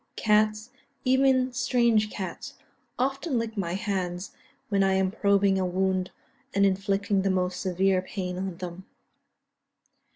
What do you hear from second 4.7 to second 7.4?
I am probing a wound and inflicting the